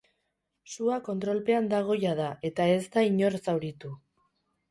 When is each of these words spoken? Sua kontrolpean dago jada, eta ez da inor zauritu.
Sua 0.75 0.95
kontrolpean 1.09 1.67
dago 1.73 1.97
jada, 2.05 2.29
eta 2.51 2.67
ez 2.77 2.81
da 2.95 3.05
inor 3.09 3.37
zauritu. 3.43 3.93